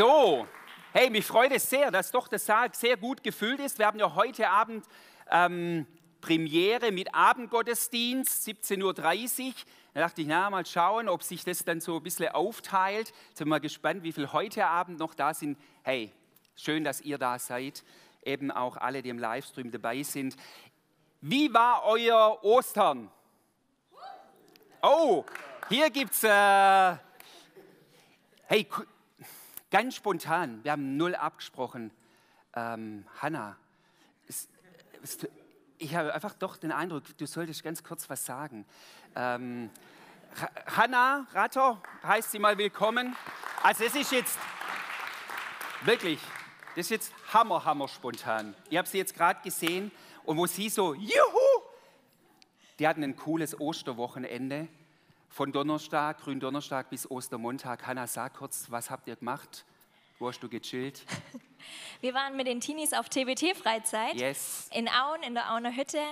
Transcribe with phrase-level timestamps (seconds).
[0.00, 0.46] So,
[0.94, 3.78] hey, mich freut es sehr, dass doch der Saal sehr gut gefüllt ist.
[3.78, 4.86] Wir haben ja heute Abend
[5.30, 5.86] ähm,
[6.22, 8.82] Premiere mit Abendgottesdienst, 17.30
[9.48, 9.54] Uhr.
[9.92, 13.08] Da dachte ich, na, mal schauen, ob sich das dann so ein bisschen aufteilt.
[13.08, 15.58] Jetzt sind wir mal gespannt, wie viele heute Abend noch da sind.
[15.82, 16.14] Hey,
[16.56, 17.84] schön, dass ihr da seid.
[18.24, 20.34] Eben auch alle, die im Livestream dabei sind.
[21.20, 23.10] Wie war euer Ostern?
[24.80, 25.26] Oh,
[25.68, 26.96] hier gibt es, äh,
[28.46, 28.66] hey,
[29.70, 31.90] ganz spontan, wir haben null abgesprochen.
[32.54, 33.56] Ähm, Hanna,
[35.78, 38.66] ich habe einfach doch den Eindruck, du solltest ganz kurz was sagen.
[39.14, 39.70] Ähm,
[40.66, 43.16] Hanna Ratter heißt sie mal willkommen.
[43.62, 44.38] Also es ist jetzt
[45.82, 46.20] wirklich,
[46.76, 48.54] das ist jetzt hammer, hammer spontan.
[48.68, 49.90] Ich habe sie jetzt gerade gesehen
[50.24, 51.62] und wo sie so, juhu,
[52.78, 54.68] die hatten ein cooles Osterwochenende
[55.30, 57.86] von Donnerstag, Gründonnerstag bis Ostermontag.
[57.86, 59.64] Hanna, sag kurz, was habt ihr gemacht?
[60.18, 61.06] Wo hast du gechillt?
[62.00, 64.68] Wir waren mit den Teenies auf TBT-Freizeit yes.
[64.74, 66.02] in Auen, in der Auener Hütte.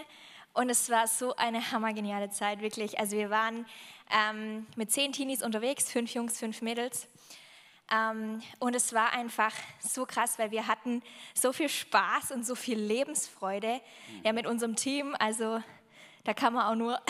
[0.55, 2.98] Und es war so eine hammergeniale Zeit, wirklich.
[2.98, 3.66] Also wir waren
[4.10, 7.08] ähm, mit zehn Teenies unterwegs, fünf Jungs, fünf Mädels.
[7.91, 11.03] Ähm, und es war einfach so krass, weil wir hatten
[11.34, 14.20] so viel Spaß und so viel Lebensfreude mhm.
[14.25, 15.16] ja, mit unserem Team.
[15.19, 15.62] Also
[16.25, 17.00] da kann man auch nur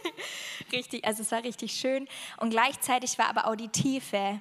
[0.72, 2.08] richtig, also es war richtig schön.
[2.38, 4.40] Und gleichzeitig war aber auch die Tiefe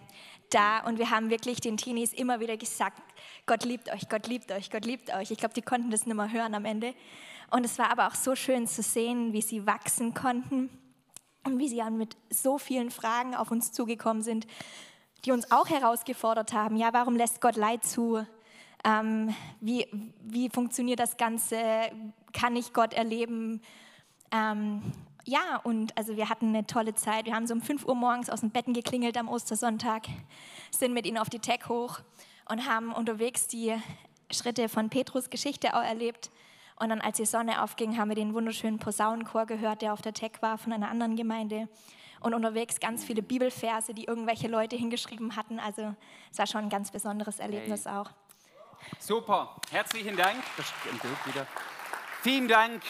[0.49, 3.01] da und wir haben wirklich den Teenies immer wieder gesagt,
[3.45, 5.31] Gott liebt euch, Gott liebt euch, Gott liebt euch.
[5.31, 6.93] Ich glaube, die konnten das nicht mehr hören am Ende.
[7.51, 10.69] Und es war aber auch so schön zu sehen, wie sie wachsen konnten
[11.43, 14.47] und wie sie dann mit so vielen Fragen auf uns zugekommen sind
[15.25, 16.77] die uns auch herausgefordert haben.
[16.77, 18.25] Ja, warum lässt Gott Leid zu?
[18.83, 19.87] Ähm, wie,
[20.21, 21.59] wie funktioniert das Ganze?
[22.33, 23.61] Kann ich Gott erleben?
[24.31, 24.81] Ähm,
[25.25, 27.25] ja, und also wir hatten eine tolle Zeit.
[27.25, 30.03] Wir haben so um 5 Uhr morgens aus dem Betten geklingelt am Ostersonntag,
[30.71, 31.99] sind mit ihnen auf die Tech hoch
[32.47, 33.75] und haben unterwegs die
[34.31, 36.29] Schritte von Petrus Geschichte auch erlebt.
[36.77, 40.13] Und dann, als die Sonne aufging, haben wir den wunderschönen Posaunenchor gehört, der auf der
[40.13, 41.69] Tech war von einer anderen Gemeinde
[42.19, 45.59] und unterwegs ganz viele Bibelverse, die irgendwelche Leute hingeschrieben hatten.
[45.59, 45.95] Also
[46.31, 47.93] es war schon ein ganz besonderes Erlebnis hey.
[47.93, 48.11] auch.
[48.99, 50.43] Super, herzlichen Dank.
[52.21, 52.83] Vielen Dank.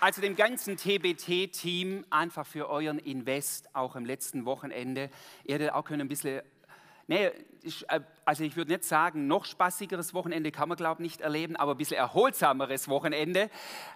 [0.00, 5.10] Also dem ganzen TBT-Team einfach für euren Invest, auch im letzten Wochenende.
[5.44, 6.42] Ihr hättet auch können ein bisschen
[7.08, 7.30] Nee,
[7.88, 11.54] äh, also ich würde nicht sagen, noch spaßigeres Wochenende kann man, glaube ich, nicht erleben,
[11.54, 13.48] aber ein bisschen erholsameres Wochenende.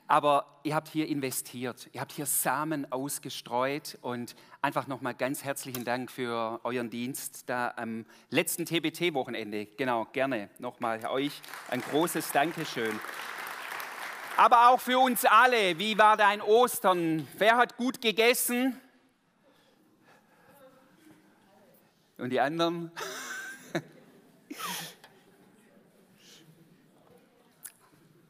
[0.06, 5.84] Aber ihr habt hier investiert, ihr habt hier Samen ausgestreut und einfach nochmal ganz herzlichen
[5.84, 9.66] Dank für euren Dienst da am letzten TBT-Wochenende.
[9.76, 12.92] Genau, gerne nochmal euch ein großes Dankeschön.
[14.40, 17.28] Aber auch für uns alle, wie war dein Ostern?
[17.36, 18.80] Wer hat gut gegessen?
[22.16, 22.90] Und die anderen?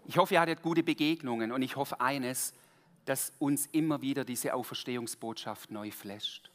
[0.06, 2.53] Ich hoffe, ihr hattet gute Begegnungen und ich hoffe eines,
[3.04, 6.50] dass uns immer wieder diese Auferstehungsbotschaft neu flasht.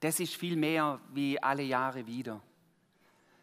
[0.00, 2.42] Das ist viel mehr wie alle Jahre wieder,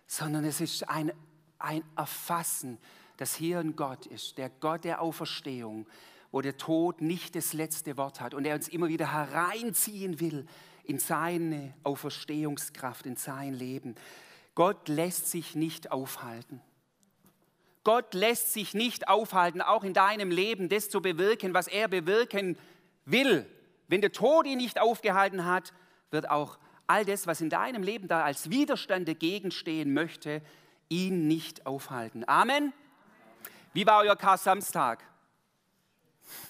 [0.05, 1.13] sondern es ist ein,
[1.57, 2.77] ein Erfassen,
[3.17, 5.87] dass hier ein Gott ist, der Gott der Auferstehung,
[6.31, 10.45] wo der Tod nicht das letzte Wort hat und er uns immer wieder hereinziehen will
[10.83, 13.95] in seine Auferstehungskraft, in sein Leben.
[14.53, 16.61] Gott lässt sich nicht aufhalten.
[17.83, 22.57] Gott lässt sich nicht aufhalten, auch in deinem Leben das zu bewirken, was er bewirken
[23.05, 23.45] will.
[23.87, 25.71] Wenn der Tod ihn nicht aufgehalten hat,
[26.09, 30.41] wird auch all das, was in deinem Leben da als Widerstand dagegen stehen möchte,
[30.89, 32.27] ihn nicht aufhalten.
[32.27, 32.73] Amen.
[33.75, 35.03] Wie war euer Kar-Samstag?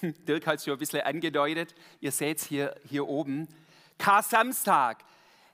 [0.00, 1.74] Dirk hat es schon ein bisschen angedeutet.
[1.98, 3.48] Ihr seht es hier, hier oben.
[3.98, 4.98] Kar-Samstag.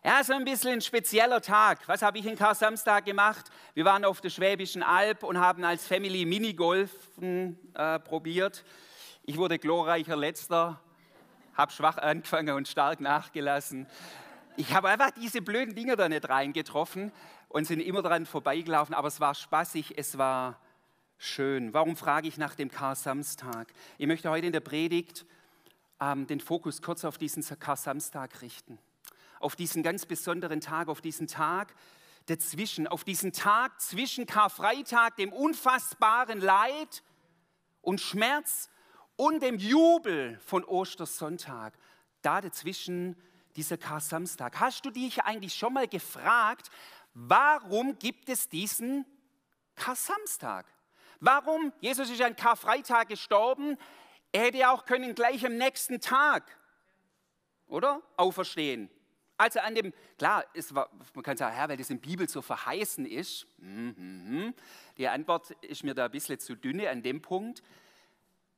[0.05, 1.89] Ja, so ein bisschen ein spezieller Tag.
[1.89, 3.47] Was habe ich in Kar-Samstag gemacht?
[3.73, 8.67] Wir waren auf der Schwäbischen Alb und haben als Family Minigolfen äh, probiert.
[9.25, 10.79] Ich wurde glorreicher Letzter,
[11.55, 13.87] habe schwach angefangen und stark nachgelassen.
[14.59, 17.13] Ich habe einfach diese blöden Dinger da nicht reingetroffen
[17.49, 20.59] und sind immer dran vorbeigelaufen, aber es war spaßig, es war
[21.23, 21.73] schön.
[21.73, 23.73] Warum frage ich nach dem Kar-Samstag?
[23.97, 25.25] Ich möchte heute in der Predigt
[26.01, 28.79] ähm, den Fokus kurz auf diesen Kar-Samstag richten.
[29.39, 31.75] Auf diesen ganz besonderen Tag, auf diesen Tag
[32.27, 37.05] dazwischen, auf diesen Tag zwischen Karfreitag, dem unfassbaren Leid
[37.83, 38.69] und Schmerz
[39.17, 41.79] und dem Jubel von Ostersonntag.
[42.23, 43.17] Da dazwischen
[43.55, 44.59] dieser Kar-Samstag.
[44.59, 46.71] Hast du dich eigentlich schon mal gefragt,
[47.15, 49.05] warum gibt es diesen
[49.77, 50.72] Kar-Samstag?
[51.25, 51.73] Warum?
[51.81, 53.79] Jesus ist an Karfreitag gestorben.
[54.33, 56.59] Er hätte auch können gleich am nächsten Tag,
[57.69, 58.03] oder?
[58.17, 58.91] Auferstehen.
[59.37, 62.43] Also an dem, klar, war, man kann sagen, ja, weil das in der Bibel so
[62.43, 63.47] verheißen ist.
[63.59, 64.53] Mhm.
[64.99, 67.63] Die Antwort ist mir da ein bisschen zu dünne an dem Punkt.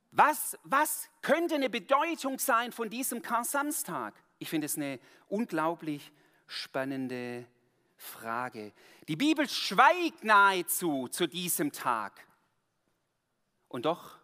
[0.09, 4.15] Was, was könnte eine Bedeutung sein von diesem Kar-Samstag?
[4.39, 6.11] Ich finde es eine unglaublich
[6.47, 7.45] spannende
[7.95, 8.73] Frage.
[9.07, 12.25] Die Bibel schweigt nahezu zu diesem Tag.
[13.67, 14.17] Und doch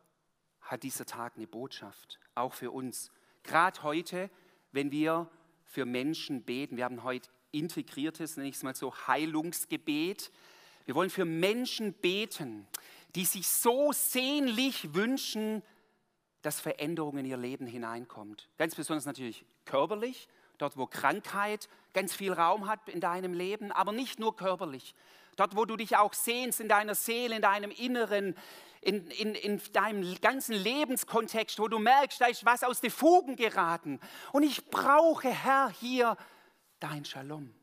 [0.61, 3.11] hat dieser Tag eine Botschaft, auch für uns.
[3.43, 4.29] Gerade heute,
[4.71, 5.29] wenn wir
[5.71, 6.77] für Menschen beten.
[6.77, 10.31] Wir haben heute integriertes, nenne ich es mal so, Heilungsgebet.
[10.85, 12.67] Wir wollen für Menschen beten,
[13.15, 15.63] die sich so sehnlich wünschen,
[16.41, 18.49] dass Veränderung in ihr Leben hineinkommt.
[18.57, 20.27] Ganz besonders natürlich körperlich,
[20.57, 24.95] dort wo Krankheit ganz viel Raum hat in deinem Leben, aber nicht nur körperlich.
[25.35, 28.35] Dort, wo du dich auch sehnst in deiner Seele, in deinem Inneren,
[28.81, 33.35] in, in, in deinem ganzen Lebenskontext, wo du merkst, da ist was aus den Fugen
[33.35, 33.99] geraten.
[34.33, 36.17] Und ich brauche, Herr, hier
[36.79, 37.53] dein Shalom.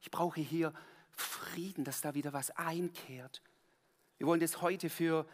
[0.00, 0.72] Ich brauche hier
[1.10, 3.42] Frieden, dass da wieder was einkehrt.
[4.18, 5.26] Wir wollen das heute für,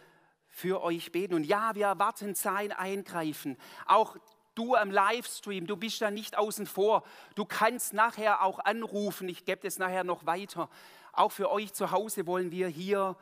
[0.47, 1.35] für euch beten.
[1.35, 3.59] Und ja, wir erwarten sein Eingreifen.
[3.87, 4.17] Auch
[4.55, 7.05] du am Livestream, du bist da nicht außen vor.
[7.35, 9.29] Du kannst nachher auch anrufen.
[9.29, 10.71] Ich gebe das nachher noch weiter.
[11.13, 13.17] Auch für euch zu Hause wollen wir hier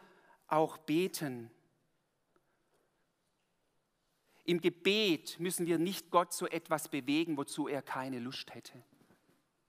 [0.47, 1.51] auch beten.
[4.47, 8.81] Im Gebet müssen wir nicht Gott zu etwas bewegen, wozu er keine Lust hätte.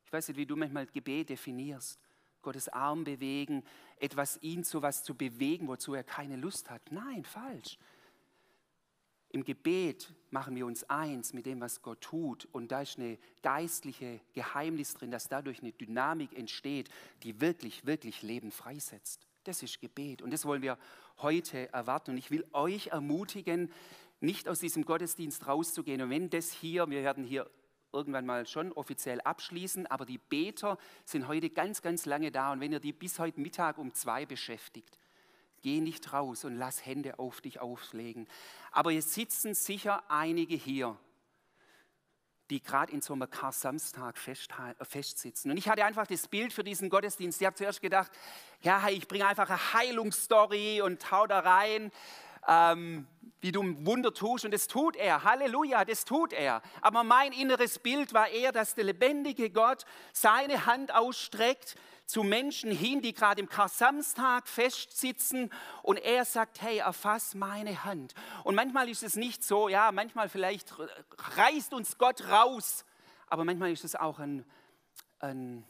[0.06, 2.00] Ich weiß nicht, wie du manchmal Gebet definierst.
[2.44, 3.64] Gottes Arm bewegen,
[4.00, 6.92] etwas ihn zu was zu bewegen, wozu er keine Lust hat.
[6.92, 7.78] Nein, falsch.
[9.30, 12.48] Im Gebet machen wir uns eins mit dem, was Gott tut.
[12.52, 16.90] Und da ist eine geistliche Geheimnis drin, dass dadurch eine Dynamik entsteht,
[17.24, 19.28] die wirklich, wirklich Leben freisetzt.
[19.44, 20.22] Das ist Gebet.
[20.22, 20.78] Und das wollen wir
[21.18, 22.12] heute erwarten.
[22.12, 23.72] Und ich will euch ermutigen,
[24.20, 26.02] nicht aus diesem Gottesdienst rauszugehen.
[26.02, 27.50] Und wenn das hier, wir werden hier
[27.94, 32.52] irgendwann mal schon offiziell abschließen, aber die Beter sind heute ganz, ganz lange da.
[32.52, 34.98] Und wenn ihr die bis heute Mittag um zwei beschäftigt,
[35.62, 38.28] geh nicht raus und lass Hände auf dich auflegen.
[38.72, 40.98] Aber es sitzen sicher einige hier,
[42.50, 45.52] die gerade in so einem Kar-Samstag äh, festsitzen.
[45.52, 47.42] Und ich hatte einfach das Bild für diesen Gottesdienst.
[47.42, 48.12] Ich habe zuerst gedacht,
[48.62, 51.92] ja, ich bringe einfach eine Heilungsstory und hau da rein
[52.48, 53.08] ähm,
[53.40, 54.46] wie du ein Wunder tust.
[54.46, 55.24] Und das tut er.
[55.24, 56.62] Halleluja, das tut er.
[56.82, 62.72] Aber mein inneres Bild war eher, dass der lebendige Gott seine Hand ausstreckt zu Menschen
[62.72, 65.52] hin, die gerade im Kar-Samstag festsitzen
[65.84, 68.14] und er sagt, hey, erfass meine Hand.
[68.46, 70.74] Und manchmal ist es nicht so, ja, manchmal vielleicht
[71.36, 72.86] reißt uns Gott raus,
[73.28, 74.46] aber manchmal ist es auch ein,
[75.20, 75.66] ein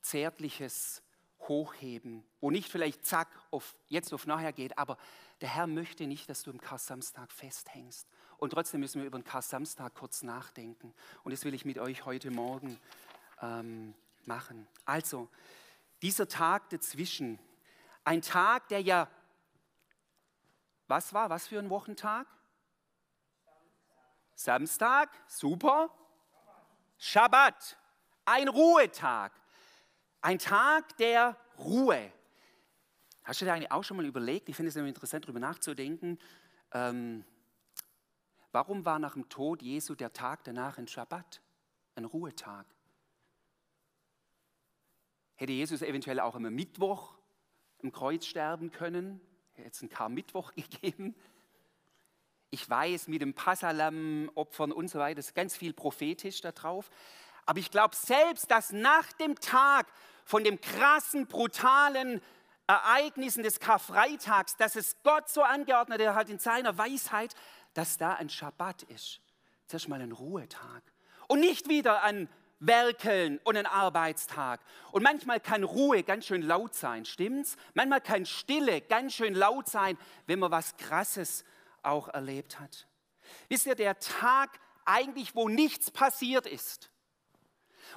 [0.00, 1.02] zärtliches
[1.40, 4.96] Hochheben, wo nicht vielleicht zack, auf, jetzt auf nachher geht, aber
[5.40, 8.08] der Herr möchte nicht, dass du im Kar-Samstag festhängst.
[8.38, 10.94] Und trotzdem müssen wir über den Kar-Samstag kurz nachdenken.
[11.24, 12.80] Und das will ich mit euch heute Morgen
[13.42, 13.94] ähm,
[14.24, 14.66] machen.
[14.84, 15.28] Also,
[16.02, 17.38] dieser Tag dazwischen,
[18.04, 19.08] ein Tag, der ja,
[20.88, 22.26] was war, was für ein Wochentag?
[24.34, 25.90] Samstag, super.
[26.98, 27.76] Schabbat,
[28.24, 29.32] ein Ruhetag,
[30.20, 32.12] ein Tag der Ruhe.
[33.26, 36.16] Hast du dir eigentlich auch schon mal überlegt, ich finde es interessant, darüber nachzudenken,
[36.70, 37.24] ähm,
[38.52, 41.42] warum war nach dem Tod Jesu der Tag danach ein Schabbat,
[41.96, 42.66] ein Ruhetag?
[45.34, 47.18] Hätte Jesus eventuell auch am Mittwoch
[47.80, 49.20] im Kreuz sterben können?
[49.54, 51.16] Hätte es einen Kar-Mittwoch gegeben?
[52.50, 56.90] Ich weiß, mit dem Passalam, Opfern und so weiter ist ganz viel prophetisch da drauf.
[57.44, 59.88] Aber ich glaube selbst, dass nach dem Tag
[60.24, 62.20] von dem krassen, brutalen
[62.66, 67.34] Ereignissen des Karfreitags, dass es Gott so angeordnet hat in seiner Weisheit,
[67.74, 69.20] dass da ein Schabbat ist.
[69.66, 70.82] Zuerst mal ein Ruhetag.
[71.28, 74.60] Und nicht wieder ein Werkeln und ein Arbeitstag.
[74.92, 77.56] Und manchmal kann Ruhe ganz schön laut sein, stimmt's?
[77.74, 81.44] Manchmal kann Stille ganz schön laut sein, wenn man was Krasses
[81.82, 82.86] auch erlebt hat.
[83.48, 86.90] Wisst ihr, der Tag eigentlich, wo nichts passiert ist.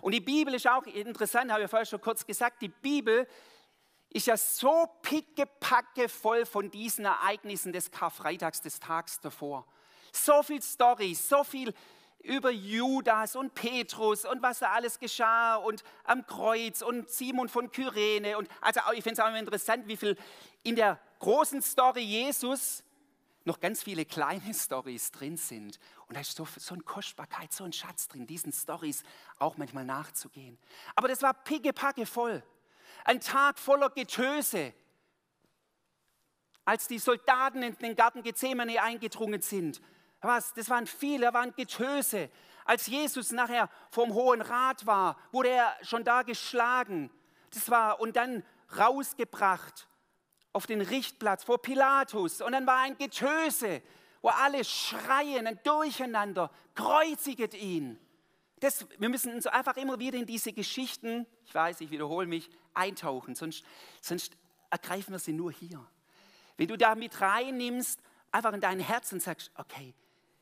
[0.02, 3.28] Und die Bibel ist auch interessant, habe ich vorher schon kurz gesagt, die Bibel
[4.12, 9.66] ist ja so pickepacke voll von diesen Ereignissen des Karfreitags, des Tags davor.
[10.12, 11.74] So viel Story, so viel
[12.24, 17.72] über Judas und Petrus und was da alles geschah und am Kreuz und Simon von
[17.72, 18.38] Kyrene.
[18.38, 20.18] Und also ich finde es auch immer interessant, wie viel
[20.64, 22.84] in der großen Story Jesus
[23.46, 25.80] noch ganz viele kleine Stories drin sind.
[26.08, 29.04] Und da ist so, so eine Kostbarkeit, so ein Schatz drin, diesen Stories
[29.38, 30.58] auch manchmal nachzugehen.
[30.96, 32.44] Aber das war pickepacke voll.
[33.10, 34.72] Ein Tag voller Getöse.
[36.64, 39.82] Als die Soldaten in den Garten Gethsemane eingedrungen sind,
[40.22, 42.30] was, das waren viele, da waren Getöse.
[42.66, 47.10] Als Jesus nachher vom Hohen Rat war, wurde er schon da geschlagen.
[47.52, 48.44] Das war und dann
[48.78, 49.88] rausgebracht
[50.54, 52.42] auf den Richtplatz vor Pilatus.
[52.42, 53.82] Und dann war ein Getöse,
[54.22, 58.00] wo alle schreien, ein Durcheinander, kreuziget ihn.
[58.60, 62.50] Das, wir müssen uns einfach immer wieder in diese Geschichten, ich weiß, ich wiederhole mich,
[62.80, 63.64] eintauchen, sonst,
[64.02, 64.36] sonst
[64.70, 65.86] ergreifen wir sie nur hier.
[66.58, 68.00] Wenn du da mit reinnimmst,
[68.32, 69.94] einfach in dein Herz und sagst, okay,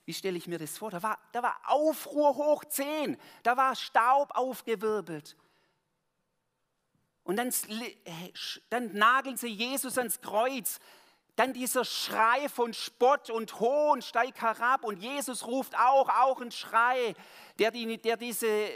[0.06, 0.90] wie stelle ich mir das vor?
[0.90, 5.36] Da war, da war Aufruhr hoch zehn, da war Staub aufgewirbelt.
[7.24, 7.54] Und dann,
[8.70, 10.80] dann nageln sie Jesus ans Kreuz.
[11.36, 16.52] Dann dieser Schrei von Spott und Hohn steigt herab und Jesus ruft auch, auch ein
[16.52, 17.14] Schrei,
[17.60, 18.70] der, die, der diese,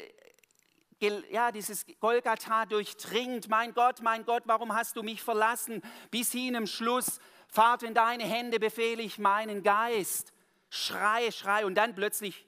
[1.30, 3.50] ja, dieses Golgatha durchdringt.
[3.50, 5.82] Mein Gott, mein Gott, warum hast du mich verlassen?
[6.10, 10.34] Bis hin im Schluss, Vater, in deine Hände befehle ich meinen Geist.
[10.70, 12.46] Schrei, schrei und dann plötzlich,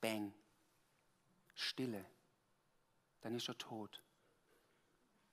[0.00, 0.32] bang,
[1.54, 2.04] Stille.
[3.20, 4.00] Dann ist er tot.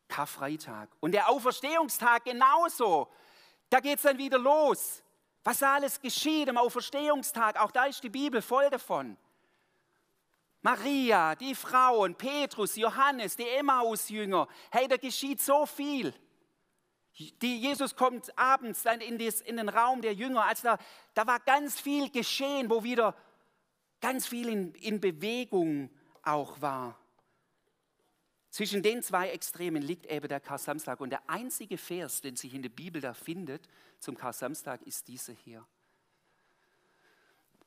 [0.09, 0.89] Karfreitag.
[0.99, 3.09] Und der Auferstehungstag genauso.
[3.69, 5.03] Da geht es dann wieder los.
[5.43, 9.17] Was alles geschieht am Auferstehungstag, auch da ist die Bibel voll davon.
[10.61, 14.47] Maria, die Frauen, Petrus, Johannes, die Emmaus-Jünger.
[14.71, 16.13] Hey, da geschieht so viel.
[17.41, 20.45] Die, Jesus kommt abends dann in, des, in, den Raum der Jünger.
[20.45, 20.77] Also da,
[21.13, 23.15] da war ganz viel geschehen, wo wieder
[23.99, 25.89] ganz viel in, in Bewegung
[26.23, 26.97] auch war.
[28.49, 30.99] Zwischen den zwei Extremen liegt eben der Kar-Samstag.
[31.01, 33.67] Und der einzige Vers, den sich in der Bibel da findet
[33.99, 35.65] zum Kar-Samstag, ist dieser hier.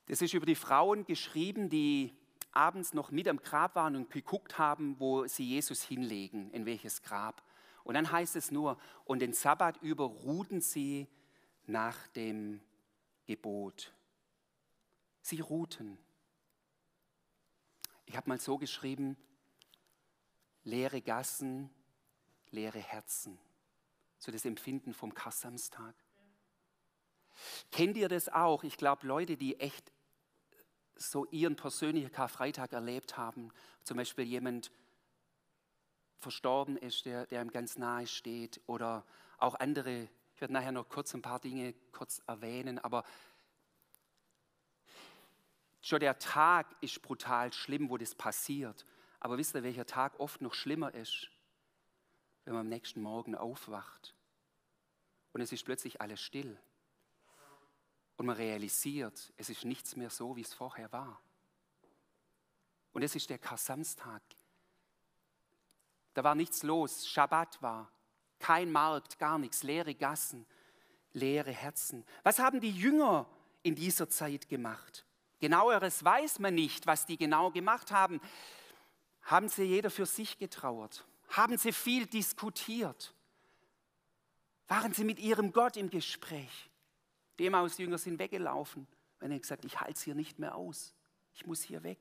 [0.06, 2.12] Das ist über die Frauen geschrieben, die
[2.52, 7.02] abends noch mit am Grab waren und geguckt haben, wo sie Jesus hinlegen, in welches
[7.02, 7.42] Grab.
[7.84, 11.08] Und dann heißt es nur, und den Sabbat über ruhten sie
[11.66, 12.60] nach dem
[13.26, 13.92] Gebot.
[15.20, 15.98] Sie ruhten.
[18.06, 19.16] Ich habe mal so geschrieben,
[20.64, 21.70] leere Gassen,
[22.50, 23.38] leere Herzen.
[24.18, 25.94] So das Empfinden vom Kassamstag.
[27.70, 28.62] Kennt ihr das auch?
[28.62, 29.90] Ich glaube, Leute, die echt
[31.10, 33.50] so ihren persönlichen Karfreitag erlebt haben,
[33.82, 34.70] zum Beispiel jemand
[36.18, 39.04] verstorben ist, der, der ihm ganz nahe steht, oder
[39.38, 43.04] auch andere, ich werde nachher noch kurz ein paar Dinge kurz erwähnen, aber
[45.80, 48.86] schon der Tag ist brutal schlimm, wo das passiert.
[49.18, 51.28] Aber wisst ihr, welcher Tag oft noch schlimmer ist?
[52.44, 54.14] Wenn man am nächsten Morgen aufwacht
[55.32, 56.58] und es ist plötzlich alles still.
[58.22, 61.20] Und man realisiert, es ist nichts mehr so, wie es vorher war.
[62.92, 64.22] Und es ist der Kasamstag.
[66.14, 67.90] Da war nichts los, Schabbat war,
[68.38, 70.46] kein Markt, gar nichts, leere Gassen,
[71.14, 72.04] leere Herzen.
[72.22, 73.26] Was haben die Jünger
[73.64, 75.04] in dieser Zeit gemacht?
[75.40, 78.20] Genaueres weiß man nicht, was die genau gemacht haben.
[79.22, 81.04] Haben sie jeder für sich getrauert?
[81.30, 83.16] Haben sie viel diskutiert?
[84.68, 86.70] Waren sie mit ihrem Gott im Gespräch?
[87.38, 88.86] Die Emmaus-Jünger sind weggelaufen,
[89.20, 90.94] wenn er gesagt ich halte es hier nicht mehr aus.
[91.34, 91.98] Ich muss hier weg.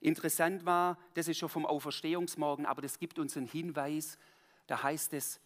[0.00, 4.18] Interessant war, das ist schon vom Auferstehungsmorgen, aber das gibt uns einen Hinweis.
[4.66, 5.40] Da heißt es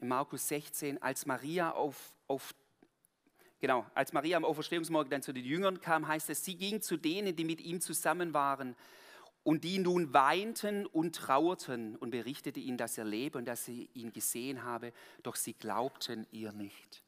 [0.00, 2.54] in Markus 16, als Maria auf, auf
[3.58, 6.96] genau, als Maria am Auferstehungsmorgen dann zu den Jüngern kam, heißt es, sie ging zu
[6.96, 8.76] denen, die mit ihm zusammen waren
[9.42, 13.88] und die nun weinten und trauerten und berichtete ihnen, dass er lebe und dass sie
[13.94, 14.92] ihn gesehen habe,
[15.22, 17.02] doch sie glaubten ihr nicht.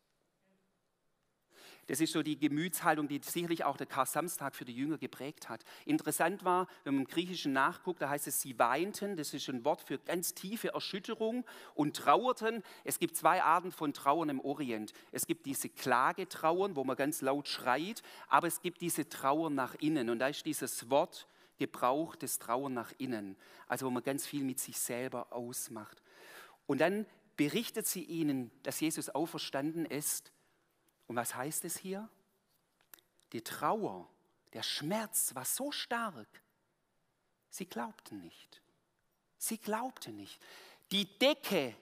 [1.93, 5.63] Das ist so die Gemütshaltung, die sicherlich auch der Kar-Samstag für die Jünger geprägt hat.
[5.85, 9.63] Interessant war, wenn man im Griechischen nachguckt, da heißt es, sie weinten, das ist ein
[9.67, 11.45] Wort für ganz tiefe Erschütterung
[11.75, 12.63] und trauerten.
[12.85, 14.95] Es gibt zwei Arten von Trauern im Orient.
[15.11, 19.75] Es gibt diese Klagetrauern, wo man ganz laut schreit, aber es gibt diese Trauer nach
[19.75, 20.09] innen.
[20.09, 23.37] Und da ist dieses Wort gebrauchtes Trauern nach innen,
[23.69, 26.01] also wo man ganz viel mit sich selber ausmacht.
[26.67, 27.05] Und dann
[27.37, 30.33] berichtet sie ihnen, dass Jesus auferstanden ist.
[31.07, 32.09] Und was heißt es hier?
[33.33, 34.09] Die Trauer,
[34.53, 36.29] der Schmerz war so stark,
[37.51, 38.63] sie glaubten nicht.
[39.39, 40.41] Sie glaubten nicht.
[40.93, 41.75] Die Decke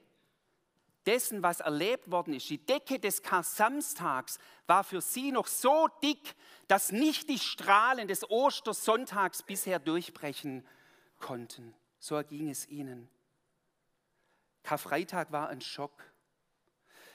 [1.06, 6.34] dessen, was erlebt worden ist, die Decke des Kar-Samstags war für sie noch so dick,
[6.68, 10.66] dass nicht die Strahlen des Ostersonntags bisher durchbrechen
[11.18, 11.74] konnten.
[11.98, 13.10] So erging es ihnen.
[14.62, 16.04] Karfreitag war ein Schock.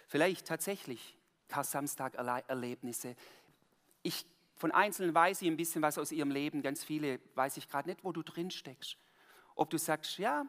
[0.07, 3.15] Vielleicht tatsächlich Kar-Samstag-Erlebnisse.
[4.03, 4.25] Ich,
[4.55, 7.89] von Einzelnen weiß ich ein bisschen was aus ihrem Leben, ganz viele weiß ich gerade
[7.89, 8.97] nicht, wo du drin steckst.
[9.55, 10.45] Ob du sagst, ja,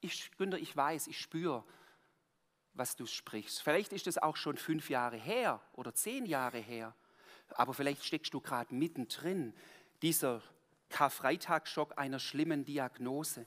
[0.00, 1.64] ich, Günther, ich weiß, ich spüre,
[2.74, 3.62] was du sprichst.
[3.62, 6.94] Vielleicht ist es auch schon fünf Jahre her oder zehn Jahre her,
[7.50, 9.54] aber vielleicht steckst du gerade mittendrin.
[10.02, 10.42] Dieser
[10.88, 13.46] Karfreitagsschock einer schlimmen Diagnose.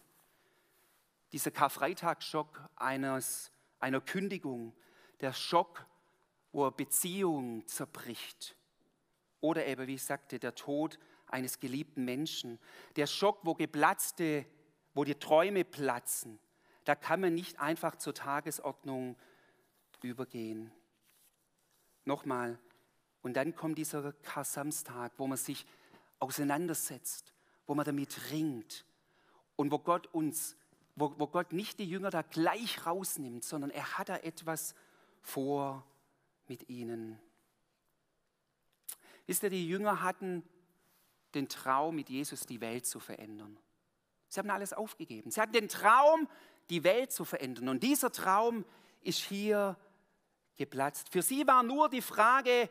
[1.31, 3.21] Dieser Karfreitagsschock einer
[4.05, 4.73] Kündigung,
[5.19, 5.85] der Schock,
[6.57, 8.55] wo Beziehung zerbricht.
[9.41, 10.97] Oder eben, wie ich sagte, der Tod
[11.27, 12.57] eines geliebten Menschen.
[12.95, 14.43] Der Schock, wo geplatzte,
[14.95, 16.39] wo die Träume platzen.
[16.83, 19.15] Da kann man nicht einfach zur Tagesordnung
[20.01, 20.71] übergehen.
[22.05, 22.57] Nochmal,
[23.21, 25.63] und dann kommt dieser Kasamstag, wo man sich
[26.17, 27.33] auseinandersetzt,
[27.67, 28.83] wo man damit ringt
[29.57, 30.55] und wo Gott uns,
[30.95, 34.73] wo, wo Gott nicht die Jünger da gleich rausnimmt, sondern er hat da etwas
[35.21, 35.85] vor
[36.49, 37.19] mit ihnen.
[39.25, 40.43] Wisst ihr, die Jünger hatten
[41.33, 43.57] den Traum, mit Jesus die Welt zu verändern.
[44.29, 45.31] Sie haben alles aufgegeben.
[45.31, 46.27] Sie hatten den Traum,
[46.69, 47.69] die Welt zu verändern.
[47.69, 48.65] Und dieser Traum
[49.01, 49.77] ist hier
[50.55, 51.09] geplatzt.
[51.09, 52.69] Für sie war nur die Frage,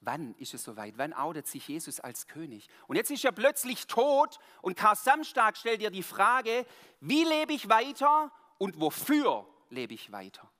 [0.00, 0.98] wann ist es soweit?
[0.98, 2.68] Wann outet sich Jesus als König?
[2.86, 6.66] Und jetzt ist er plötzlich tot und Karl Samstag stellt dir die Frage,
[7.00, 10.50] wie lebe ich weiter und wofür lebe ich weiter?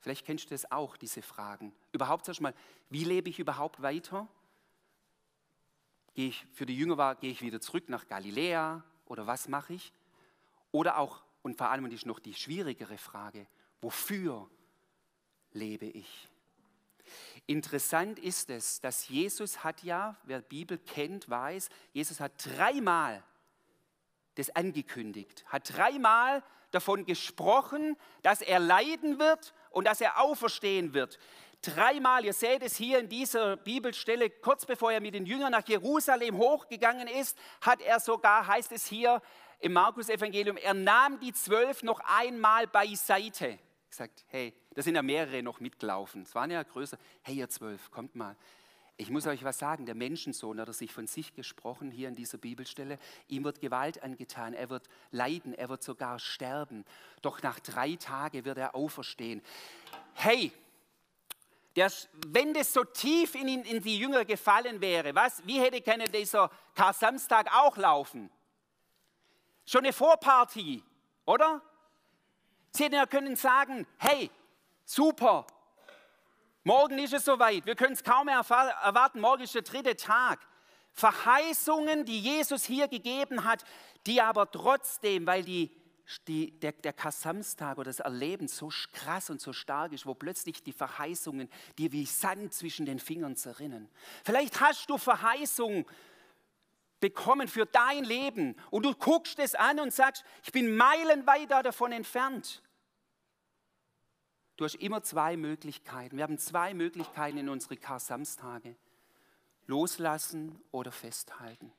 [0.00, 1.74] Vielleicht kennst du das auch, diese Fragen.
[1.92, 2.54] Überhaupt erstmal,
[2.90, 4.28] wie lebe ich überhaupt weiter?
[6.14, 9.74] Gehe ich, für die Jünger war, gehe ich wieder zurück nach Galiläa oder was mache
[9.74, 9.92] ich?
[10.72, 13.46] Oder auch, und vor allem, und ist noch die schwierigere Frage,
[13.80, 14.50] wofür
[15.52, 16.28] lebe ich?
[17.46, 23.22] Interessant ist es, dass Jesus hat ja, wer Bibel kennt, weiß, Jesus hat dreimal
[24.34, 26.42] das angekündigt, hat dreimal
[26.74, 31.18] davon gesprochen, dass er leiden wird und dass er auferstehen wird.
[31.62, 35.66] Dreimal, ihr seht es hier in dieser Bibelstelle, kurz bevor er mit den Jüngern nach
[35.66, 39.22] Jerusalem hochgegangen ist, hat er sogar, heißt es hier
[39.60, 43.58] im Markus-Evangelium, er nahm die zwölf noch einmal beiseite.
[43.88, 46.22] Gesagt, hey, da sind ja mehrere noch mitgelaufen.
[46.22, 46.98] Es waren ja größer.
[47.22, 48.36] Hey, ihr zwölf, kommt mal.
[48.96, 52.14] Ich muss euch was sagen, der Menschensohn hat er sich von sich gesprochen hier in
[52.14, 52.98] dieser Bibelstelle.
[53.26, 56.84] Ihm wird Gewalt angetan, er wird leiden, er wird sogar sterben.
[57.20, 59.42] Doch nach drei Tagen wird er auferstehen.
[60.14, 60.52] Hey,
[61.74, 61.90] der,
[62.28, 66.48] wenn das so tief in, in die Jünger gefallen wäre, was, wie hätte können dieser
[66.76, 68.30] Kar-Samstag auch laufen?
[69.66, 70.84] Schon eine Vorparty,
[71.24, 71.60] oder?
[72.70, 74.30] Sie hätten ja können sagen, hey,
[74.84, 75.46] super,
[76.66, 77.66] Morgen ist es soweit.
[77.66, 79.20] Wir können es kaum mehr erwarten.
[79.20, 80.40] Morgen ist der dritte Tag.
[80.92, 83.64] Verheißungen, die Jesus hier gegeben hat,
[84.06, 85.76] die aber trotzdem, weil die,
[86.26, 90.62] die, der, der Kasamstag oder das Erleben so krass und so stark ist, wo plötzlich
[90.62, 93.90] die Verheißungen dir wie Sand zwischen den Fingern zerrinnen.
[94.24, 95.84] Vielleicht hast du Verheißungen
[96.98, 101.92] bekommen für dein Leben und du guckst es an und sagst, ich bin meilenweit davon
[101.92, 102.62] entfernt.
[104.56, 106.16] Du hast immer zwei Möglichkeiten.
[106.16, 108.76] Wir haben zwei Möglichkeiten in unsere Kar-Samstage.
[109.66, 111.72] Loslassen oder festhalten.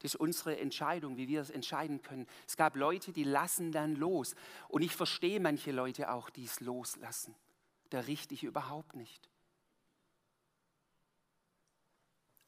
[0.00, 2.26] Das ist unsere Entscheidung, wie wir es entscheiden können.
[2.46, 4.36] Es gab Leute, die lassen dann los.
[4.68, 7.34] Und ich verstehe manche Leute auch, die es loslassen.
[7.90, 9.28] Da richte ich überhaupt nicht.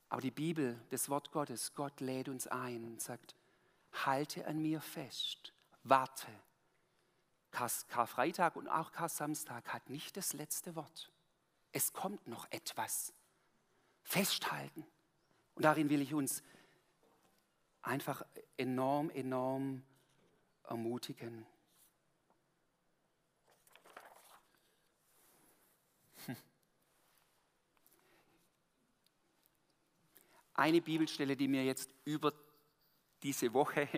[0.08, 3.34] Aber die Bibel, das Wort Gottes, Gott lädt uns ein und sagt,
[3.92, 5.52] halte an mir fest,
[5.82, 6.28] warte
[7.50, 11.10] Karfreitag und auch Kar-Samstag hat nicht das letzte Wort.
[11.72, 13.12] Es kommt noch etwas.
[14.02, 14.86] Festhalten.
[15.54, 16.42] Und darin will ich uns
[17.82, 18.24] einfach
[18.56, 19.82] enorm, enorm
[20.64, 21.46] ermutigen.
[30.54, 32.32] Eine Bibelstelle, die mir jetzt über
[33.22, 33.88] diese Woche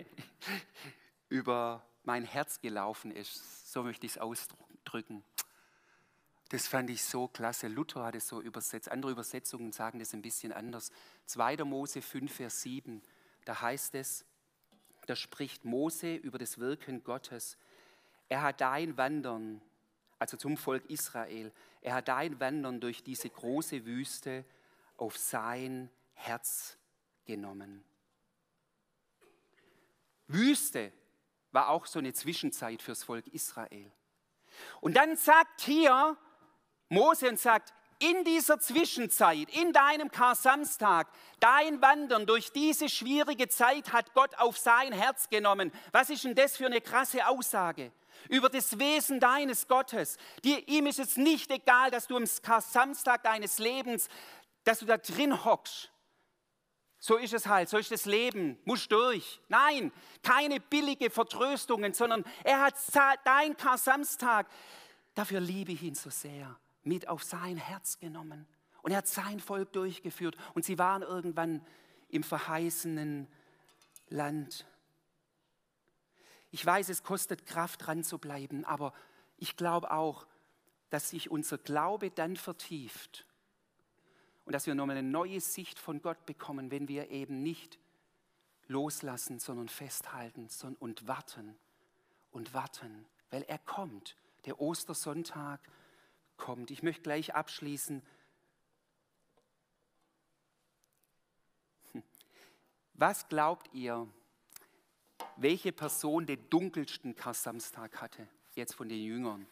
[1.29, 3.71] über mein Herz gelaufen ist.
[3.71, 5.23] So möchte ich es ausdrücken.
[6.49, 7.67] Das fand ich so klasse.
[7.67, 8.91] Luther hat es so übersetzt.
[8.91, 10.91] Andere Übersetzungen sagen das ein bisschen anders.
[11.25, 11.57] 2.
[11.63, 13.01] Mose 5, Vers 7,
[13.45, 14.25] da heißt es,
[15.07, 17.57] da spricht Mose über das Wirken Gottes.
[18.29, 19.61] Er hat dein Wandern,
[20.19, 24.45] also zum Volk Israel, er hat dein Wandern durch diese große Wüste
[24.97, 26.77] auf sein Herz
[27.25, 27.83] genommen.
[30.27, 30.91] Wüste,
[31.53, 33.91] war auch so eine Zwischenzeit fürs Volk Israel.
[34.81, 36.17] Und dann sagt hier
[36.89, 41.07] Mose und sagt, in dieser Zwischenzeit, in deinem Kar-Samstag,
[41.39, 45.71] dein Wandern durch diese schwierige Zeit hat Gott auf sein Herz genommen.
[45.91, 47.93] Was ist denn das für eine krasse Aussage?
[48.29, 50.17] Über das Wesen deines Gottes.
[50.43, 54.09] Dir, ihm ist es nicht egal, dass du am Kar-Samstag deines Lebens,
[54.65, 55.92] dass du da drin hockst
[57.03, 59.41] so ist es halt, so ist das Leben, muss durch.
[59.49, 62.75] Nein, keine billige Vertröstungen, sondern er hat
[63.25, 64.47] dein Kar-Samstag,
[65.13, 68.47] dafür liebe ich ihn so sehr, mit auf sein Herz genommen.
[68.83, 70.37] Und er hat sein Volk durchgeführt.
[70.53, 71.65] Und sie waren irgendwann
[72.07, 73.27] im verheißenen
[74.07, 74.65] Land.
[76.51, 78.93] Ich weiß, es kostet Kraft, dran zu bleiben, aber
[79.35, 80.25] ich glaube auch,
[80.89, 83.25] dass sich unser Glaube dann vertieft
[84.45, 87.79] und dass wir nochmal eine neue Sicht von Gott bekommen, wenn wir eben nicht
[88.67, 91.57] loslassen, sondern festhalten und warten
[92.31, 94.17] und warten, weil er kommt.
[94.45, 95.61] Der Ostersonntag
[96.35, 96.71] kommt.
[96.71, 98.01] Ich möchte gleich abschließen.
[101.93, 102.03] Hm.
[102.93, 104.07] Was glaubt ihr,
[105.37, 109.47] welche Person den dunkelsten Kar-Samstag hatte, jetzt von den Jüngern?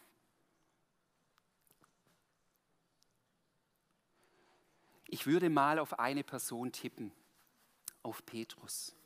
[5.12, 7.12] Ich würde mal auf eine Person tippen,
[8.02, 8.96] auf Petrus.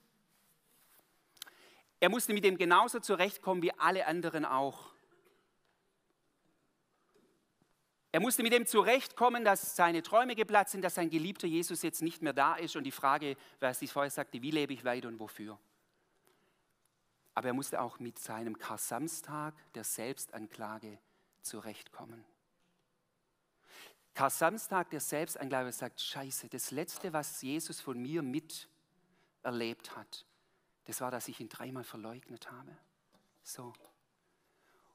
[1.98, 4.92] Er musste mit dem genauso zurechtkommen wie alle anderen auch.
[8.12, 12.02] Er musste mit dem zurechtkommen, dass seine Träume geplatzt sind, dass sein geliebter Jesus jetzt
[12.02, 15.08] nicht mehr da ist und die Frage, was ich vorher sagte, wie lebe ich weiter
[15.08, 15.58] und wofür.
[17.34, 21.00] Aber er musste auch mit seinem Kar-Samstag der Selbstanklage
[21.42, 22.24] zurechtkommen.
[24.16, 30.24] Kar-Samstag der Selbstanklage sagt, scheiße, das Letzte, was Jesus von mir miterlebt hat,
[30.86, 32.74] das war, dass ich ihn dreimal verleugnet habe.
[33.42, 33.74] So.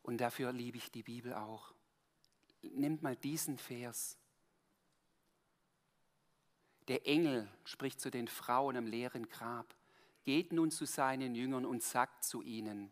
[0.02, 1.72] Und dafür liebe ich die Bibel auch.
[2.64, 4.18] Nehmt mal diesen Vers.
[6.88, 9.76] Der Engel spricht zu den Frauen am leeren Grab
[10.24, 12.92] geht nun zu seinen Jüngern und sagt zu ihnen.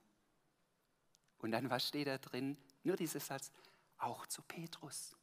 [1.40, 2.56] Und dann, was steht da drin?
[2.84, 3.52] Nur dieser Satz,
[3.98, 5.16] auch zu Petrus.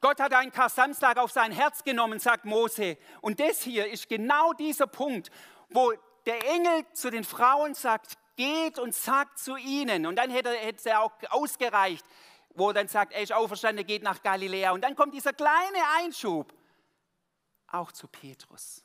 [0.00, 2.96] Gott hat einen Kar-Samstag auf sein Herz genommen, sagt Mose.
[3.20, 5.30] Und das hier ist genau dieser Punkt,
[5.68, 5.92] wo
[6.26, 10.06] der Engel zu den Frauen sagt, geht und sagt zu ihnen.
[10.06, 12.04] Und dann hätte, hätte er auch ausgereicht,
[12.54, 14.72] wo er dann sagt, er ist auferstanden, geht nach Galiläa.
[14.72, 16.52] Und dann kommt dieser kleine Einschub,
[17.68, 18.82] auch zu Petrus.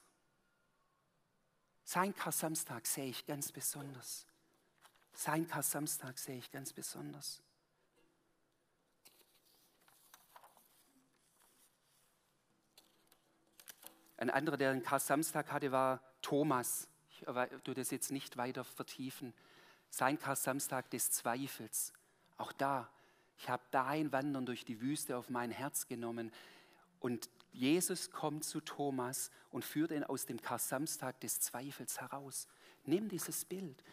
[1.86, 4.25] Sein Kar-Samstag sehe ich ganz besonders.
[5.13, 7.41] Sein Kar-Samstag sehe ich ganz besonders.
[14.25, 16.89] Ein anderer, der einen Kar-Samstag hatte, war Thomas.
[17.11, 17.27] Ich
[17.63, 19.35] tue das jetzt nicht weiter vertiefen.
[19.91, 21.93] Sein Kar-Samstag des Zweifels.
[22.38, 22.89] Auch da,
[23.38, 26.31] ich habe dein Wandern durch die Wüste auf mein Herz genommen.
[26.99, 32.47] Und Jesus kommt zu Thomas und führt ihn aus dem Kar-Samstag des Zweifels heraus.
[32.83, 33.83] Nimm dieses Bild.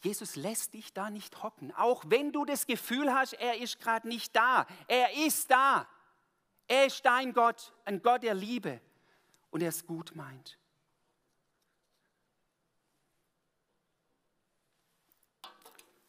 [0.00, 4.08] Jesus lässt dich da nicht hocken, auch wenn du das Gefühl hast, er ist gerade
[4.08, 4.66] nicht da.
[4.88, 5.86] Er ist da.
[6.66, 8.80] Er ist dein Gott, ein Gott der Liebe
[9.50, 10.58] und er es gut meint.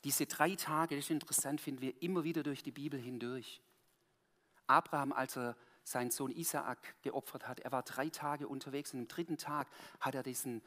[0.04, 3.62] Diese drei Tage, das ist interessant, finden wir immer wieder durch die Bibel hindurch.
[4.65, 7.60] Abraham, als er seinen Sohn Isaak geopfert hat.
[7.60, 9.67] Er war drei Tage unterwegs und am dritten Tag
[9.99, 10.62] hat er diesen,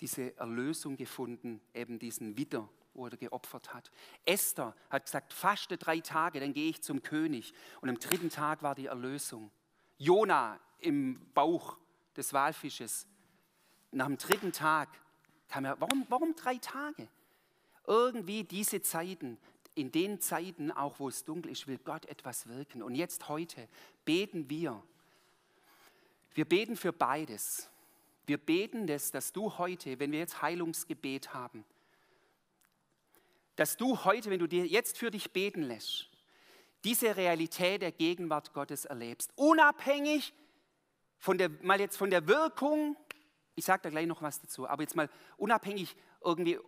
[0.00, 3.90] diese Erlösung gefunden, eben diesen Widder, wo er geopfert hat.
[4.24, 7.52] Esther hat gesagt, faste drei Tage, dann gehe ich zum König.
[7.80, 9.50] Und am dritten Tag war die Erlösung.
[9.96, 11.76] Jona im Bauch
[12.18, 13.06] des Walfisches.
[13.92, 14.88] Nach dem dritten Tag
[15.48, 17.08] kam er, warum, warum drei Tage?
[17.86, 19.38] Irgendwie diese Zeiten,
[19.74, 22.82] in den Zeiten, auch wo es dunkel ist, will Gott etwas wirken.
[22.82, 23.68] Und jetzt heute
[24.04, 24.82] beten wir.
[26.34, 27.70] Wir beten für beides.
[28.26, 31.64] Wir beten das, dass du heute, wenn wir jetzt Heilungsgebet haben,
[33.56, 36.08] dass du heute, wenn du dir jetzt für dich beten lässt,
[36.84, 39.32] diese Realität der Gegenwart Gottes erlebst.
[39.34, 40.32] Unabhängig
[41.18, 42.96] von der, mal jetzt von der Wirkung,
[43.54, 46.58] ich sage da gleich noch was dazu, aber jetzt mal unabhängig irgendwie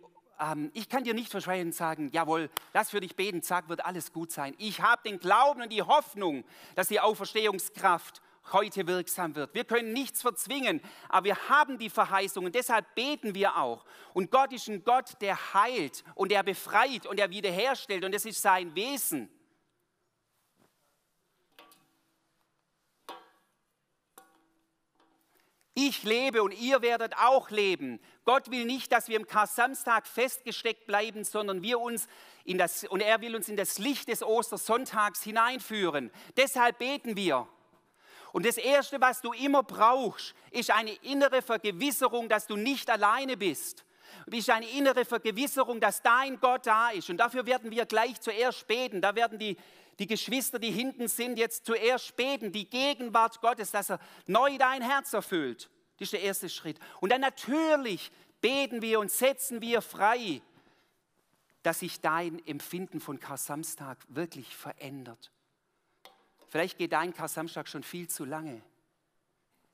[0.41, 3.85] ähm, ich kann dir nicht verschweigen und sagen, jawohl, lass für dich beten, zack, wird
[3.85, 4.55] alles gut sein.
[4.57, 6.43] Ich habe den Glauben und die Hoffnung,
[6.75, 9.53] dass die Auferstehungskraft heute wirksam wird.
[9.53, 13.85] Wir können nichts verzwingen, aber wir haben die Verheißung und deshalb beten wir auch.
[14.13, 18.25] Und Gott ist ein Gott, der heilt und der befreit und der wiederherstellt und das
[18.25, 19.29] ist sein Wesen.
[25.83, 27.99] Ich lebe und ihr werdet auch leben.
[28.23, 32.07] Gott will nicht, dass wir im Kar-Samstag festgesteckt bleiben, sondern wir uns
[32.45, 36.11] in das, und er will uns in das Licht des Ostersonntags hineinführen.
[36.37, 37.47] Deshalb beten wir.
[38.31, 43.35] Und das Erste, was du immer brauchst, ist eine innere Vergewisserung, dass du nicht alleine
[43.35, 43.83] bist.
[44.27, 47.09] Ist eine innere Vergewisserung, dass dein Gott da ist.
[47.09, 49.01] Und dafür werden wir gleich zuerst beten.
[49.01, 49.57] Da werden die
[49.99, 54.81] die Geschwister, die hinten sind, jetzt zuerst beten, die Gegenwart Gottes, dass er neu dein
[54.81, 55.69] Herz erfüllt.
[55.97, 56.79] Das ist der erste Schritt.
[56.99, 60.41] Und dann natürlich beten wir und setzen wir frei,
[61.63, 65.31] dass sich dein Empfinden von Kar-Samstag wirklich verändert.
[66.47, 68.61] Vielleicht geht dein Kar-Samstag schon viel zu lange.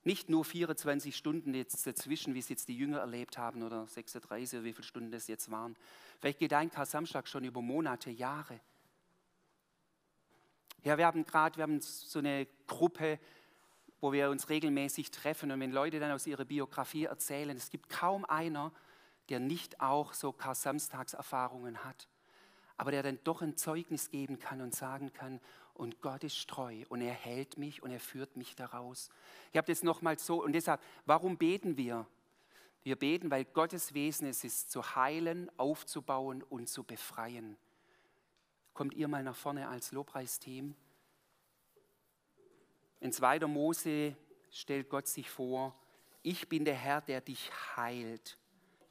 [0.03, 4.59] Nicht nur 24 Stunden jetzt dazwischen, wie es jetzt die Jünger erlebt haben, oder 36
[4.59, 5.75] oder wie viele Stunden das jetzt waren.
[6.19, 8.59] Vielleicht geht dein Kar-Samstag schon über Monate, Jahre.
[10.87, 13.19] Ja, wir haben gerade, wir haben so eine Gruppe,
[13.99, 17.89] wo wir uns regelmäßig treffen und wenn Leute dann aus ihrer Biografie erzählen, es gibt
[17.89, 18.71] kaum einer,
[19.27, 22.07] der nicht auch so Kar-Samstagserfahrungen hat,
[22.77, 25.41] aber der dann doch ein Zeugnis geben kann und sagen kann,
[25.73, 29.09] und Gott ist treu und er hält mich und er führt mich daraus.
[29.51, 32.07] Ich habe das nochmal so und deshalb, warum beten wir?
[32.83, 37.57] Wir beten, weil Gottes Wesen es ist, zu heilen, aufzubauen und zu befreien.
[38.77, 40.75] Kommt ihr mal nach vorne als Lobpreisteam?
[42.99, 43.39] In 2.
[43.47, 44.15] Mose
[44.51, 45.75] stellt Gott sich vor,
[46.21, 48.37] ich bin der Herr, der dich heilt.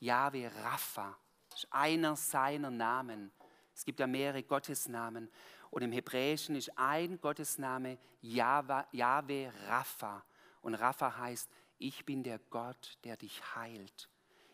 [0.00, 1.16] Jahwe Rapha,
[1.54, 3.30] ist einer seiner Namen.
[3.76, 5.30] Es gibt ja mehrere Gottesnamen.
[5.70, 10.24] Und im Hebräischen ist ein Gottesname Yahweh Rapha.
[10.62, 14.08] Und Rapha heißt, ich bin der Gott, der dich heilt.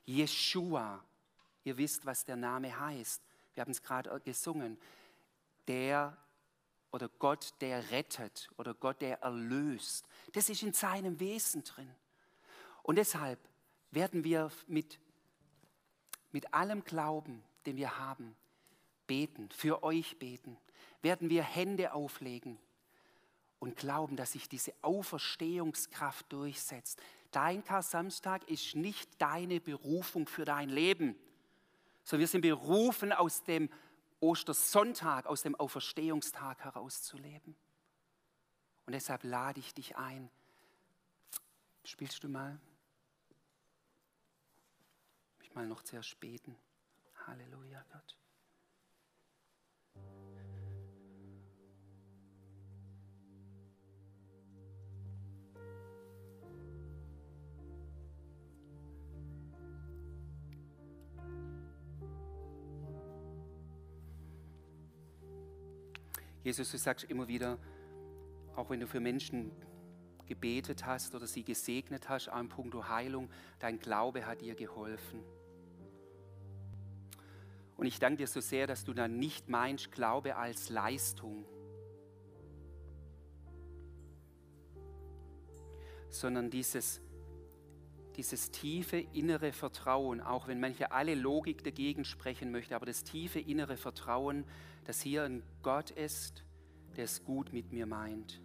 [0.04, 1.02] Jeshua,
[1.64, 3.22] ihr wisst, was der Name heißt.
[3.54, 4.78] Wir haben es gerade gesungen.
[5.68, 6.16] Der
[6.90, 10.06] oder Gott, der rettet oder Gott, der erlöst.
[10.32, 11.90] Das ist in seinem Wesen drin.
[12.82, 13.38] Und deshalb
[13.90, 14.98] werden wir mit,
[16.32, 18.36] mit allem Glauben, den wir haben,
[19.06, 20.56] beten, für euch beten,
[21.00, 22.58] werden wir Hände auflegen
[23.58, 27.00] und glauben, dass sich diese Auferstehungskraft durchsetzt.
[27.30, 31.16] Dein Kar-Samstag ist nicht deine Berufung für dein Leben,
[32.04, 33.70] sondern wir sind berufen, aus dem
[34.22, 37.56] Ostersonntag, aus dem Auferstehungstag herauszuleben.
[38.86, 40.30] Und deshalb lade ich dich ein.
[41.84, 42.60] Spielst du mal?
[45.42, 46.56] Ich mal noch zuerst beten.
[47.26, 48.16] Halleluja, Gott.
[66.42, 67.58] Jesus, du sagst immer wieder,
[68.56, 69.52] auch wenn du für Menschen
[70.26, 75.22] gebetet hast oder sie gesegnet hast, an puncto Heilung, dein Glaube hat dir geholfen.
[77.76, 81.44] Und ich danke dir so sehr, dass du dann nicht meinst, Glaube als Leistung,
[86.08, 87.00] sondern dieses,
[88.16, 93.40] dieses tiefe innere Vertrauen, auch wenn manche alle Logik dagegen sprechen möchte, aber das tiefe
[93.40, 94.44] innere Vertrauen,
[94.84, 96.44] dass hier ein Gott ist,
[96.96, 98.40] der es gut mit mir meint.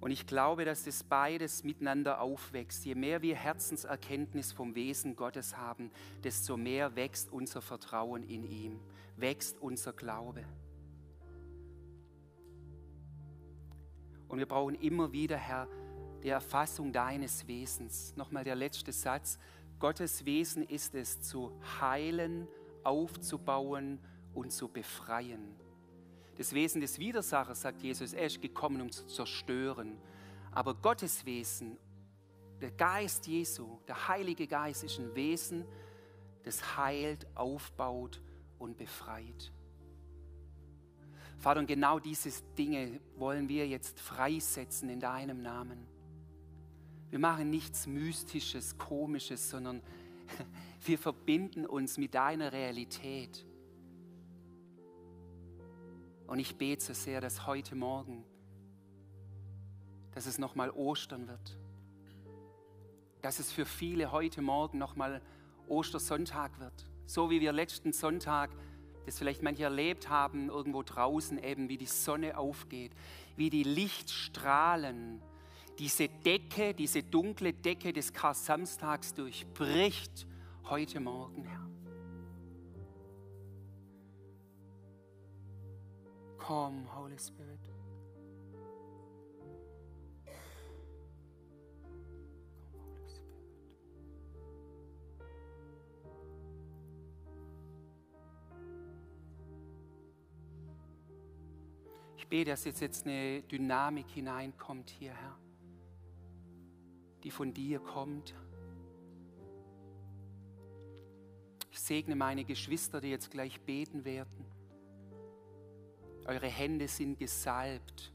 [0.00, 2.84] Und ich glaube, dass das beides miteinander aufwächst.
[2.84, 5.90] Je mehr wir Herzenserkenntnis vom Wesen Gottes haben,
[6.22, 8.78] desto mehr wächst unser Vertrauen in ihm,
[9.16, 10.44] wächst unser Glaube.
[14.28, 15.66] Und wir brauchen immer wieder, Herr,
[16.22, 18.14] die Erfassung deines Wesens.
[18.16, 19.38] Nochmal der letzte Satz.
[19.78, 22.48] Gottes Wesen ist es, zu heilen,
[22.82, 24.00] aufzubauen
[24.34, 25.54] und zu befreien.
[26.36, 29.98] Das Wesen des Widersachers, sagt Jesus, er ist gekommen, um zu zerstören.
[30.52, 31.76] Aber Gottes Wesen,
[32.60, 35.64] der Geist Jesu, der Heilige Geist ist ein Wesen,
[36.44, 38.20] das heilt, aufbaut
[38.58, 39.52] und befreit.
[41.38, 45.86] Vater, und genau diese Dinge wollen wir jetzt freisetzen in deinem Namen.
[47.10, 49.82] Wir machen nichts Mystisches, Komisches, sondern
[50.84, 53.46] wir verbinden uns mit deiner Realität.
[56.26, 58.24] Und ich bete so sehr, dass heute Morgen,
[60.12, 61.58] dass es nochmal Ostern wird.
[63.22, 65.22] Dass es für viele heute Morgen nochmal
[65.68, 66.86] Ostersonntag wird.
[67.06, 68.50] So wie wir letzten Sonntag,
[69.06, 72.92] das vielleicht manche erlebt haben, irgendwo draußen eben, wie die Sonne aufgeht,
[73.36, 75.22] wie die Lichtstrahlen
[75.78, 80.26] diese Decke, diese dunkle Decke des Kar-Samstags durchbricht
[80.64, 81.68] heute Morgen, Herr.
[86.38, 87.60] Come, Holy Spirit.
[102.16, 105.38] Ich bete, dass jetzt eine Dynamik hineinkommt hier, Herr,
[107.22, 108.34] die von dir kommt.
[111.70, 114.44] Ich segne meine Geschwister, die jetzt gleich beten werden.
[116.26, 118.12] Eure Hände sind gesalbt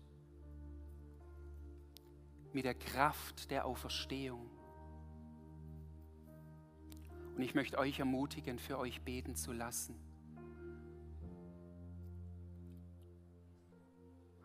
[2.54, 4.50] mit der Kraft der Auferstehung.
[7.36, 9.96] Und ich möchte euch ermutigen, für euch beten zu lassen.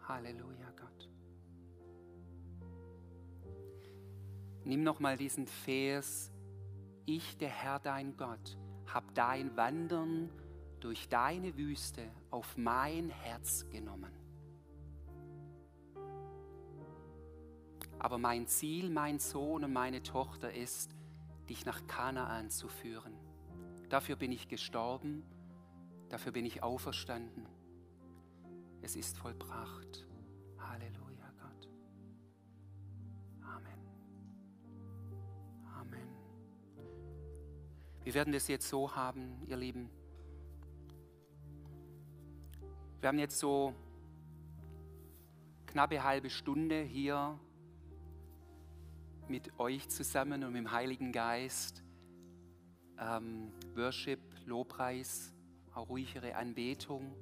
[0.06, 0.67] Halleluja,
[4.68, 6.30] Nimm noch mal diesen Vers.
[7.06, 8.58] Ich, der Herr, dein Gott,
[8.92, 10.28] hab dein Wandern
[10.80, 14.12] durch deine Wüste auf mein Herz genommen.
[17.98, 20.94] Aber mein Ziel, mein Sohn und meine Tochter ist,
[21.48, 23.14] dich nach Kanaan zu führen.
[23.88, 25.24] Dafür bin ich gestorben,
[26.10, 27.46] dafür bin ich auferstanden.
[28.82, 30.07] Es ist vollbracht.
[38.08, 39.90] Wir werden das jetzt so haben, ihr Lieben.
[43.00, 43.74] Wir haben jetzt so
[45.66, 47.38] knappe halbe Stunde hier
[49.28, 51.82] mit euch zusammen und mit dem Heiligen Geist
[52.98, 55.34] ähm, Worship, Lobpreis,
[55.74, 57.14] auch ruhigere Anbetung.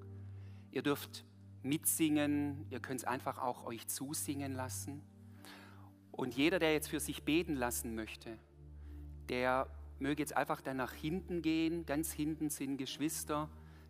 [0.71, 1.25] Ihr dürft
[1.65, 5.03] mitsingen, ihr könnt es einfach auch euch zusingen lassen.
[6.13, 8.39] Und jeder, der jetzt für sich beten lassen möchte,
[9.29, 11.87] der möge jetzt einfach dann nach hinten gehen.
[11.87, 13.49] Ganz hinten sind Geschwister,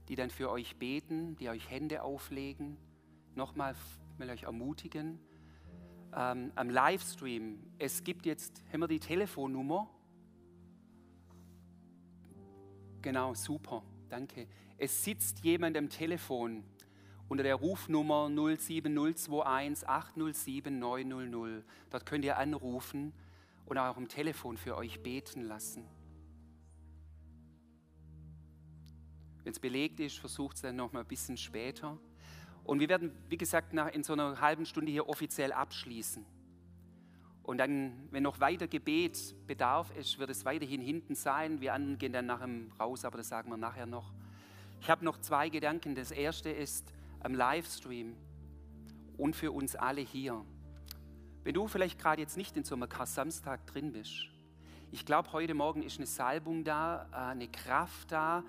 [0.08, 2.76] die dann für euch beten, die euch Hände auflegen.
[3.34, 3.74] Nochmal
[4.18, 5.18] will euch ermutigen.
[6.14, 9.90] Ähm, am Livestream, es gibt jetzt, haben wir die Telefonnummer?
[13.02, 14.48] Genau, super, danke.
[14.78, 16.64] Es sitzt jemand am Telefon
[17.28, 21.64] unter der Rufnummer 07021 807 900.
[21.90, 23.12] Dort könnt ihr anrufen
[23.66, 25.84] und auch am Telefon für euch beten lassen.
[29.46, 31.96] Wenn es belegt ist, versucht es dann noch mal ein bisschen später.
[32.64, 36.26] Und wir werden, wie gesagt, nach, in so einer halben Stunde hier offiziell abschließen.
[37.44, 41.60] Und dann, wenn noch weiter Gebet bedarf ist, wird es weiterhin hinten sein.
[41.60, 42.48] Wir anderen gehen dann nachher
[42.80, 44.12] raus, aber das sagen wir nachher noch.
[44.80, 45.94] Ich habe noch zwei Gedanken.
[45.94, 48.16] Das erste ist am Livestream
[49.16, 50.44] und für uns alle hier.
[51.44, 54.26] Wenn du vielleicht gerade jetzt nicht in so einem Kar-Samstag drin bist,
[54.90, 58.42] ich glaube, heute Morgen ist eine Salbung da, äh, eine Kraft da,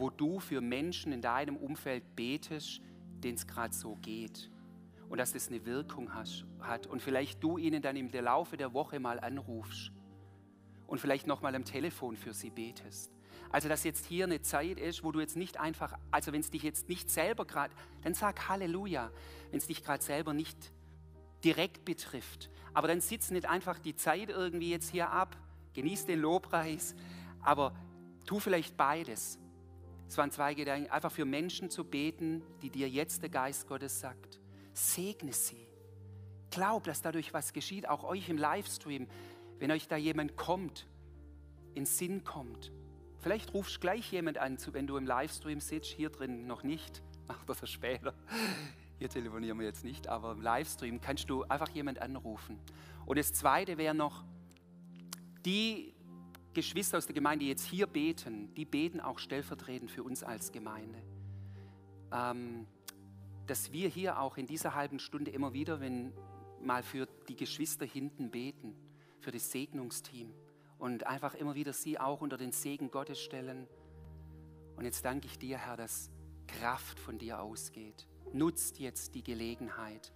[0.00, 2.80] wo du für Menschen in deinem Umfeld betest,
[3.22, 4.50] denen es gerade so geht.
[5.08, 6.86] Und dass das eine Wirkung hat.
[6.86, 9.92] Und vielleicht du ihnen dann im Laufe der Woche mal anrufst
[10.86, 13.12] und vielleicht nochmal am Telefon für sie betest.
[13.50, 16.50] Also, dass jetzt hier eine Zeit ist, wo du jetzt nicht einfach, also wenn es
[16.50, 19.10] dich jetzt nicht selber gerade, dann sag Halleluja,
[19.50, 20.72] wenn es dich gerade selber nicht
[21.42, 22.50] direkt betrifft.
[22.74, 25.36] Aber dann sitzt nicht einfach die Zeit irgendwie jetzt hier ab,
[25.74, 26.94] genieß den Lobpreis,
[27.42, 27.74] aber
[28.26, 29.40] tu vielleicht beides.
[30.10, 34.00] Es waren zwei Gedanken, einfach für Menschen zu beten, die dir jetzt der Geist Gottes
[34.00, 34.40] sagt.
[34.72, 35.68] Segne sie.
[36.50, 39.06] Glaub, dass dadurch was geschieht, auch euch im Livestream,
[39.60, 40.88] wenn euch da jemand kommt,
[41.74, 42.72] in Sinn kommt.
[43.20, 47.04] Vielleicht rufst du gleich jemand an, wenn du im Livestream sitzt, hier drin noch nicht,
[47.28, 48.12] mach das später.
[48.98, 52.58] Hier telefonieren wir jetzt nicht, aber im Livestream kannst du einfach jemand anrufen.
[53.06, 54.24] Und das Zweite wäre noch,
[55.44, 55.94] die
[56.54, 60.52] Geschwister aus der Gemeinde, die jetzt hier beten, die beten auch stellvertretend für uns als
[60.52, 61.00] Gemeinde.
[62.12, 62.66] Ähm,
[63.46, 66.12] dass wir hier auch in dieser halben Stunde immer wieder, wenn
[66.62, 68.74] mal für die Geschwister hinten beten,
[69.20, 70.32] für das Segnungsteam
[70.78, 73.66] und einfach immer wieder sie auch unter den Segen Gottes stellen.
[74.76, 76.10] Und jetzt danke ich dir, Herr, dass
[76.46, 78.06] Kraft von dir ausgeht.
[78.32, 80.12] Nutzt jetzt die Gelegenheit.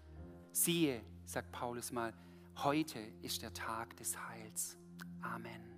[0.53, 2.15] Siehe, sagt Paulus mal,
[2.59, 4.79] heute ist der Tag des Heils.
[5.21, 5.53] Amen.
[5.53, 5.74] Amen.